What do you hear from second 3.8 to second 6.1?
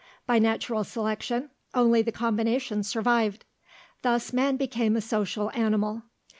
Thus man became a social animal.